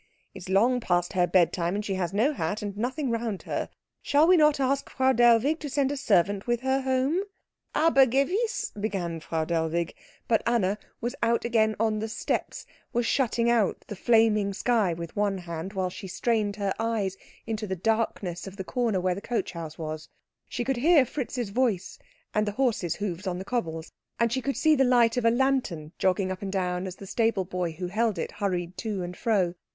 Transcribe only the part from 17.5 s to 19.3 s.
the darkness of the corner where the